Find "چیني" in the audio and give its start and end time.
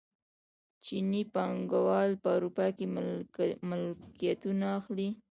0.85-1.21